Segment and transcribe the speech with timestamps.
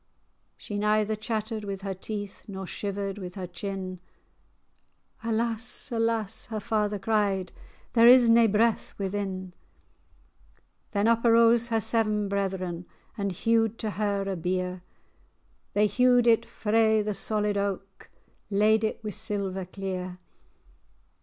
[0.57, 3.99] She neither chattered with her teeth, Nor shivered with her chin;
[5.23, 5.91] "Alas!
[5.91, 7.51] alas!" her father cried,
[7.93, 9.53] "There is nae breath within."
[10.89, 14.81] Then up arose her seven brethren, And hewed to her a bier;
[15.73, 18.07] They hewed it frae the solid aik,[#]
[18.49, 20.17] Laid it o'er wi' silver clear.